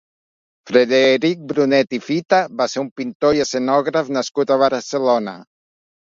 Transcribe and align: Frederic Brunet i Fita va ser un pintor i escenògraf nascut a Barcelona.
Frederic 0.69 1.43
Brunet 1.51 1.93
i 1.97 1.99
Fita 2.05 2.39
va 2.63 2.67
ser 2.73 2.81
un 2.85 2.89
pintor 3.01 3.37
i 3.41 3.45
escenògraf 3.45 4.11
nascut 4.19 4.57
a 4.57 4.61
Barcelona. 4.67 5.37